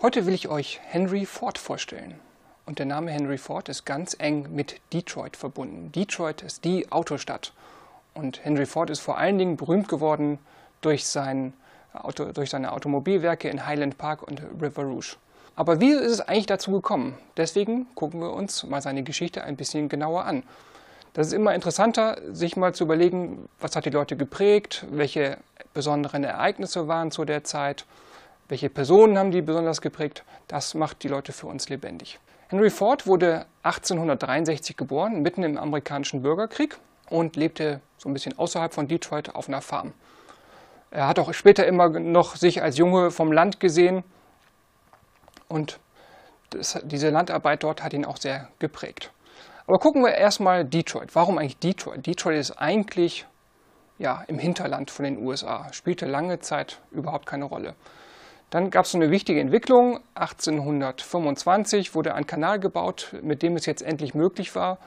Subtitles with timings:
[0.00, 2.14] Heute will ich euch Henry Ford vorstellen.
[2.66, 5.90] Und der Name Henry Ford ist ganz eng mit Detroit verbunden.
[5.90, 7.52] Detroit ist die Autostadt.
[8.14, 10.38] Und Henry Ford ist vor allen Dingen berühmt geworden
[10.82, 11.52] durch, sein
[11.92, 15.16] Auto, durch seine Automobilwerke in Highland Park und River Rouge.
[15.56, 17.18] Aber wie ist es eigentlich dazu gekommen?
[17.36, 20.44] Deswegen gucken wir uns mal seine Geschichte ein bisschen genauer an.
[21.12, 25.38] Das ist immer interessanter, sich mal zu überlegen, was hat die Leute geprägt, welche
[25.74, 27.84] besonderen Ereignisse waren zu der Zeit,
[28.48, 30.24] welche Personen haben die besonders geprägt.
[30.46, 32.18] Das macht die Leute für uns lebendig.
[32.48, 36.78] Henry Ford wurde 1863 geboren, mitten im amerikanischen Bürgerkrieg
[37.10, 39.92] und lebte so ein bisschen außerhalb von Detroit auf einer Farm.
[40.90, 44.02] Er hat auch später immer noch sich als Junge vom Land gesehen
[45.48, 45.78] und
[46.50, 49.12] das, diese Landarbeit dort hat ihn auch sehr geprägt.
[49.66, 51.14] Aber gucken wir erstmal Detroit.
[51.14, 52.06] Warum eigentlich Detroit?
[52.06, 53.26] Detroit ist eigentlich
[53.98, 57.74] ja, im Hinterland von den USA, spielte lange Zeit überhaupt keine Rolle.
[58.50, 60.00] Dann gab es eine wichtige Entwicklung.
[60.14, 64.78] 1825 wurde ein Kanal gebaut, mit dem es jetzt endlich möglich war,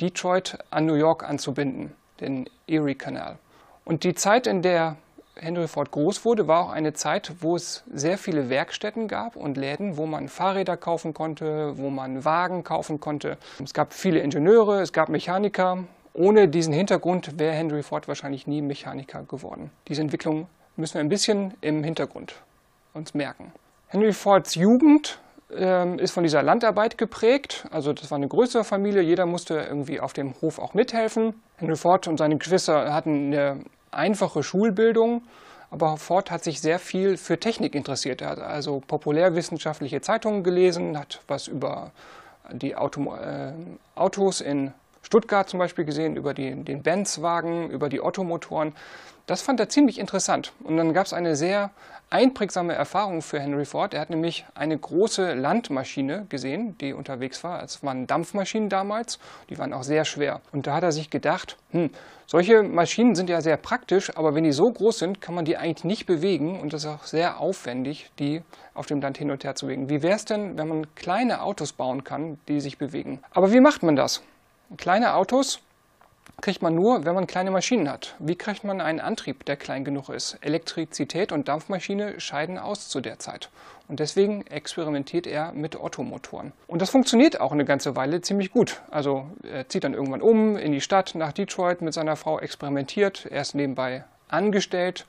[0.00, 3.38] Detroit an New York anzubinden, den Erie Canal.
[3.84, 4.96] Und die Zeit, in der
[5.36, 9.56] Henry Ford groß wurde, war auch eine Zeit, wo es sehr viele Werkstätten gab und
[9.56, 13.38] Läden, wo man Fahrräder kaufen konnte, wo man Wagen kaufen konnte.
[13.62, 15.84] Es gab viele Ingenieure, es gab Mechaniker.
[16.14, 19.70] Ohne diesen Hintergrund wäre Henry Ford wahrscheinlich nie Mechaniker geworden.
[19.86, 22.34] Diese Entwicklung müssen wir ein bisschen im Hintergrund
[22.94, 23.52] uns merken.
[23.88, 25.18] Henry Fords Jugend
[25.56, 27.66] ähm, ist von dieser Landarbeit geprägt.
[27.70, 31.34] Also das war eine größere Familie, jeder musste irgendwie auf dem Hof auch mithelfen.
[31.56, 35.22] Henry Ford und seine Geschwister hatten eine einfache Schulbildung,
[35.70, 38.22] aber Ford hat sich sehr viel für Technik interessiert.
[38.22, 41.92] Er hat also populärwissenschaftliche Zeitungen gelesen, hat was über
[42.52, 43.52] die Auto, äh,
[43.94, 44.72] Autos in
[45.04, 48.72] Stuttgart zum Beispiel gesehen, über die, den Benz-Wagen, über die Ottomotoren.
[49.26, 50.52] Das fand er ziemlich interessant.
[50.64, 51.70] Und dann gab es eine sehr
[52.10, 53.94] einprägsame Erfahrung für Henry Ford.
[53.94, 57.62] Er hat nämlich eine große Landmaschine gesehen, die unterwegs war.
[57.62, 60.40] Es waren Dampfmaschinen damals, die waren auch sehr schwer.
[60.52, 61.90] Und da hat er sich gedacht, hm,
[62.26, 65.56] solche Maschinen sind ja sehr praktisch, aber wenn die so groß sind, kann man die
[65.56, 68.42] eigentlich nicht bewegen und es ist auch sehr aufwendig, die
[68.74, 69.90] auf dem Land hin und her zu bewegen.
[69.90, 73.20] Wie wäre es denn, wenn man kleine Autos bauen kann, die sich bewegen?
[73.32, 74.22] Aber wie macht man das?
[74.76, 75.60] Kleine Autos
[76.40, 78.16] kriegt man nur, wenn man kleine Maschinen hat.
[78.18, 80.36] Wie kriegt man einen Antrieb, der klein genug ist?
[80.40, 83.50] Elektrizität und Dampfmaschine scheiden aus zu der Zeit.
[83.88, 86.52] Und deswegen experimentiert er mit Ottomotoren.
[86.66, 88.80] Und das funktioniert auch eine ganze Weile ziemlich gut.
[88.90, 93.26] Also er zieht dann irgendwann um in die Stadt nach Detroit mit seiner Frau, experimentiert.
[93.30, 95.06] Er ist nebenbei angestellt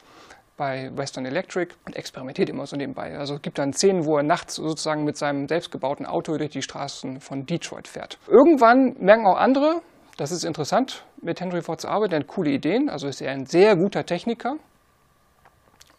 [0.57, 3.17] bei Western Electric und experimentiert immer so nebenbei.
[3.17, 6.61] Also es gibt dann Szenen, wo er nachts sozusagen mit seinem selbstgebauten Auto durch die
[6.61, 8.17] Straßen von Detroit fährt.
[8.27, 9.81] Irgendwann merken auch andere,
[10.17, 12.13] das ist interessant, mit Henry Ford zu arbeiten.
[12.13, 14.55] Er hat coole Ideen, also ist er ein sehr guter Techniker.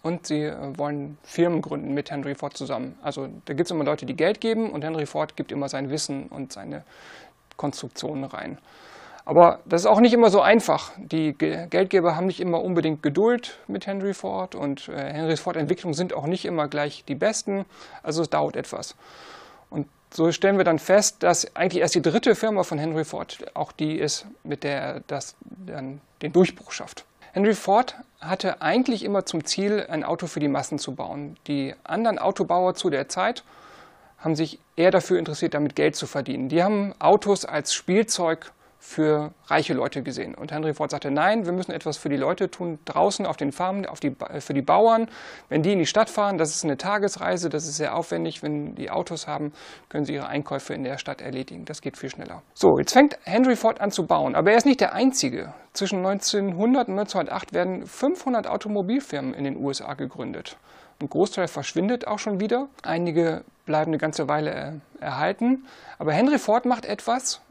[0.02, 2.96] Und sie äh, wollen Firmen gründen mit Henry Ford zusammen.
[3.02, 5.90] Also da gibt es immer Leute, die Geld geben und Henry Ford gibt immer sein
[5.90, 6.84] Wissen und seine
[7.56, 8.58] Konstruktionen rein.
[9.26, 10.92] Aber das ist auch nicht immer so einfach.
[10.98, 15.94] Die Geldgeber haben nicht immer unbedingt Geduld mit Henry Ford und äh, Henry Ford Entwicklungen
[15.94, 17.66] sind auch nicht immer gleich die besten.
[18.04, 18.94] Also es dauert etwas.
[19.68, 23.38] Und so stellen wir dann fest, dass eigentlich erst die dritte Firma von Henry Ford
[23.54, 27.04] auch die ist, mit der das dann den Durchbruch schafft.
[27.32, 31.36] Henry Ford hatte eigentlich immer zum Ziel, ein Auto für die Massen zu bauen.
[31.48, 33.42] Die anderen Autobauer zu der Zeit
[34.18, 36.48] haben sich eher dafür interessiert, damit Geld zu verdienen.
[36.48, 38.52] Die haben Autos als Spielzeug
[38.86, 40.36] für reiche Leute gesehen.
[40.36, 43.50] Und Henry Ford sagte, nein, wir müssen etwas für die Leute tun, draußen auf den
[43.50, 45.08] Farmen, auf die, für die Bauern.
[45.48, 48.44] Wenn die in die Stadt fahren, das ist eine Tagesreise, das ist sehr aufwendig.
[48.44, 49.52] Wenn die Autos haben,
[49.88, 51.64] können sie ihre Einkäufe in der Stadt erledigen.
[51.64, 52.42] Das geht viel schneller.
[52.54, 54.36] So, jetzt fängt Henry Ford an zu bauen.
[54.36, 55.52] Aber er ist nicht der Einzige.
[55.72, 60.56] Zwischen 1900 und 1908 werden 500 Automobilfirmen in den USA gegründet.
[61.00, 62.68] Ein Großteil verschwindet auch schon wieder.
[62.82, 65.66] Einige bleiben eine ganze Weile äh, erhalten.
[65.98, 67.42] Aber Henry Ford macht etwas,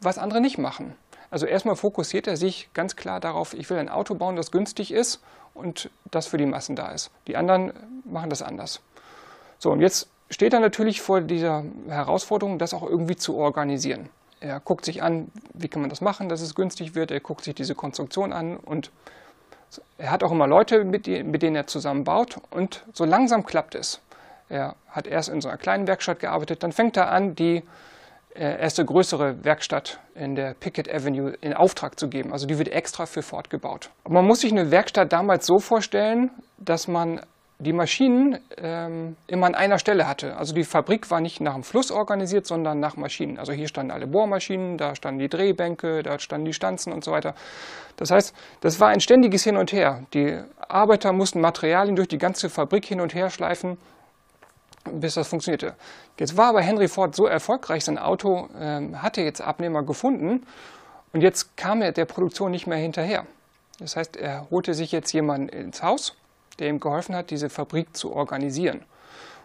[0.00, 0.94] was andere nicht machen.
[1.30, 4.92] Also erstmal fokussiert er sich ganz klar darauf, ich will ein Auto bauen, das günstig
[4.92, 5.20] ist
[5.54, 7.10] und das für die Massen da ist.
[7.26, 7.72] Die anderen
[8.04, 8.80] machen das anders.
[9.58, 14.08] So, und jetzt steht er natürlich vor dieser Herausforderung, das auch irgendwie zu organisieren.
[14.40, 17.10] Er guckt sich an, wie kann man das machen, dass es günstig wird.
[17.10, 18.90] Er guckt sich diese Konstruktion an und
[19.98, 24.00] er hat auch immer Leute, mit, denen er zusammen baut und so langsam klappt es.
[24.48, 27.62] Er hat erst in so einer kleinen Werkstatt gearbeitet, dann fängt er an, die
[28.38, 32.32] erste größere Werkstatt in der Pickett Avenue in Auftrag zu geben.
[32.32, 33.90] Also die wird extra für Ford gebaut.
[34.04, 37.20] Aber man muss sich eine Werkstatt damals so vorstellen, dass man
[37.60, 40.36] die Maschinen ähm, immer an einer Stelle hatte.
[40.36, 43.36] Also die Fabrik war nicht nach dem Fluss organisiert, sondern nach Maschinen.
[43.36, 47.10] Also hier standen alle Bohrmaschinen, da standen die Drehbänke, da standen die Stanzen und so
[47.10, 47.34] weiter.
[47.96, 50.04] Das heißt, das war ein ständiges Hin und Her.
[50.14, 50.38] Die
[50.68, 53.76] Arbeiter mussten Materialien durch die ganze Fabrik hin und her schleifen
[54.88, 55.74] bis das funktionierte.
[56.18, 60.46] Jetzt war aber Henry Ford so erfolgreich, sein Auto äh, hatte jetzt Abnehmer gefunden
[61.12, 63.26] und jetzt kam er der Produktion nicht mehr hinterher.
[63.78, 66.14] Das heißt, er holte sich jetzt jemanden ins Haus,
[66.58, 68.84] der ihm geholfen hat, diese Fabrik zu organisieren.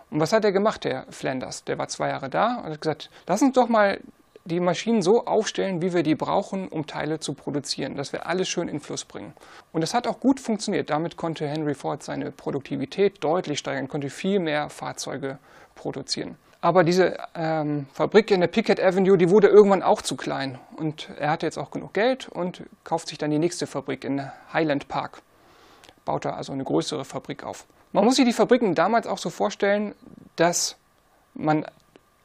[0.10, 1.64] Und was hat er gemacht, der Flanders?
[1.64, 4.00] Der war zwei Jahre da und hat gesagt, lass uns doch mal
[4.46, 8.50] die Maschinen so aufstellen, wie wir die brauchen, um Teile zu produzieren, dass wir alles
[8.50, 9.34] schön in Fluss bringen.
[9.72, 10.90] Und das hat auch gut funktioniert.
[10.90, 15.38] Damit konnte Henry Ford seine Produktivität deutlich steigern, konnte viel mehr Fahrzeuge
[15.76, 16.38] produzieren.
[16.60, 20.60] Aber diese ähm, Fabrik in der Pickett Avenue, die wurde irgendwann auch zu klein.
[20.78, 24.30] Und er hatte jetzt auch genug Geld und kauft sich dann die nächste Fabrik in
[24.54, 25.22] Highland Park.
[26.06, 27.66] Baut er also eine größere Fabrik auf.
[27.92, 29.94] Man muss sich die Fabriken damals auch so vorstellen,
[30.36, 30.78] dass
[31.34, 31.66] man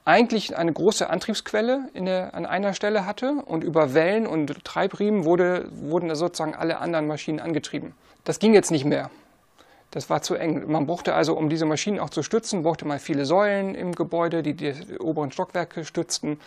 [0.09, 5.69] eigentlich eine große Antriebsquelle der, an einer Stelle hatte und über Wellen und Treibriemen wurde,
[5.71, 7.93] wurden sozusagen alle anderen Maschinen angetrieben.
[8.25, 9.11] Das ging jetzt nicht mehr.
[9.91, 10.71] Das war zu eng.
[10.71, 14.43] Man brauchte also, um diese Maschinen auch zu stützen, brauchte man viele Säulen im Gebäude,
[14.43, 16.41] die die oberen Stockwerke stützten.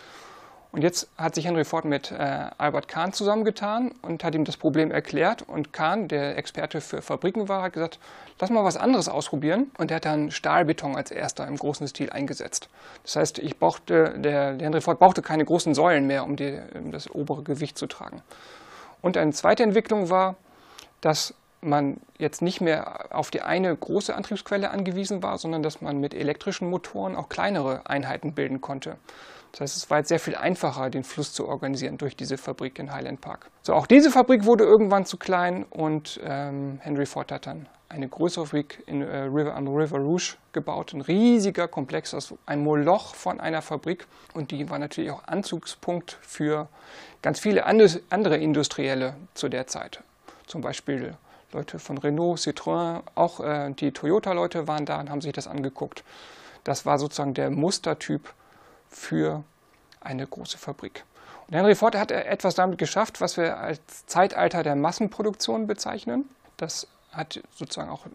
[0.72, 4.56] Und jetzt hat sich Henry Ford mit äh, Albert Kahn zusammengetan und hat ihm das
[4.56, 5.42] Problem erklärt.
[5.42, 7.98] Und Kahn, der Experte für Fabriken war, hat gesagt,
[8.40, 9.70] lass mal was anderes ausprobieren.
[9.76, 12.70] Und er hat dann Stahlbeton als erster im großen Stil eingesetzt.
[13.02, 16.58] Das heißt, ich brauchte, der, der Henry Ford brauchte keine großen Säulen mehr, um, die,
[16.74, 18.22] um das obere Gewicht zu tragen.
[19.02, 20.36] Und eine zweite Entwicklung war,
[21.02, 25.98] dass man jetzt nicht mehr auf die eine große Antriebsquelle angewiesen war, sondern dass man
[25.98, 28.96] mit elektrischen Motoren auch kleinere Einheiten bilden konnte.
[29.52, 32.78] Das heißt, es war jetzt sehr viel einfacher, den Fluss zu organisieren durch diese Fabrik
[32.78, 33.50] in Highland Park.
[33.62, 38.08] So, auch diese Fabrik wurde irgendwann zu klein und ähm, Henry Ford hat dann eine
[38.08, 40.94] größere Fabrik in, äh, River, am River Rouge gebaut.
[40.94, 44.06] Ein riesiger Komplex, also ein Moloch von einer Fabrik.
[44.32, 46.68] Und die war natürlich auch Anzugspunkt für
[47.20, 50.02] ganz viele andere Industrielle zu der Zeit.
[50.46, 51.14] Zum Beispiel
[51.52, 56.04] Leute von Renault, Citroën, auch äh, die Toyota-Leute waren da und haben sich das angeguckt.
[56.64, 58.32] Das war sozusagen der Mustertyp
[58.88, 59.44] für
[60.00, 61.04] eine große Fabrik.
[61.48, 66.28] Und Henry Ford hat etwas damit geschafft, was wir als Zeitalter der Massenproduktion bezeichnen.
[66.56, 68.06] Das hat sozusagen auch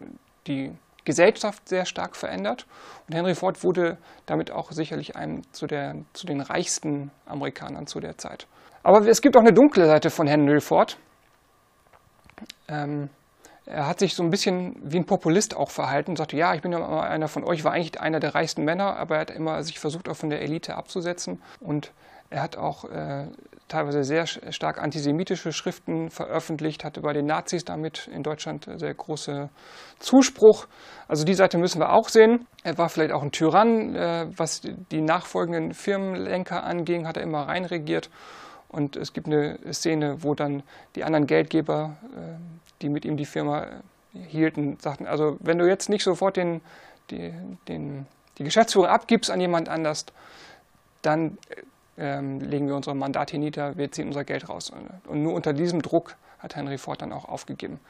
[0.46, 0.72] die
[1.04, 2.66] Gesellschaft sehr stark verändert.
[3.06, 3.96] Und Henry Ford wurde
[4.26, 8.46] damit auch sicherlich einem zu, der, zu den reichsten Amerikanern zu der Zeit.
[8.82, 10.98] Aber es gibt auch eine dunkle Seite von Henry Ford.
[12.68, 13.08] Ähm,
[13.68, 16.72] er hat sich so ein bisschen wie ein Populist auch verhalten, sagte, ja, ich bin
[16.72, 19.62] ja immer einer von euch, war eigentlich einer der reichsten Männer, aber er hat immer
[19.62, 21.42] sich versucht, auch von der Elite abzusetzen.
[21.60, 21.92] Und
[22.30, 23.26] er hat auch äh,
[23.68, 29.50] teilweise sehr stark antisemitische Schriften veröffentlicht, hatte bei den Nazis damit in Deutschland sehr große
[29.98, 30.66] Zuspruch.
[31.06, 32.46] Also die Seite müssen wir auch sehen.
[32.64, 37.48] Er war vielleicht auch ein Tyrann, äh, was die nachfolgenden Firmenlenker anging, hat er immer
[37.48, 38.08] reinregiert.
[38.68, 40.62] Und es gibt eine Szene, wo dann
[40.94, 42.36] die anderen Geldgeber, äh,
[42.82, 43.68] die mit ihm die Firma äh,
[44.28, 46.60] hielten, sagten, also wenn du jetzt nicht sofort den,
[47.10, 47.32] die,
[47.68, 48.06] den,
[48.38, 50.06] die Geschäftsführung abgibst an jemand anders,
[51.02, 51.38] dann
[51.96, 54.72] ähm, legen wir unser Mandat hier nieder, wir ziehen unser Geld raus.
[55.06, 57.80] Und nur unter diesem Druck hat Henry Ford dann auch aufgegeben.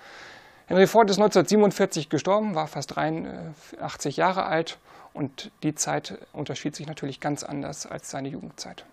[0.67, 4.79] Henry Ford ist 1947 gestorben, war fast 83 Jahre alt
[5.15, 8.85] und die Zeit unterschied sich natürlich ganz anders als seine Jugendzeit.